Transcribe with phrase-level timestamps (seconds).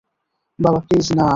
[0.59, 1.25] বাবা, প্লিজ না!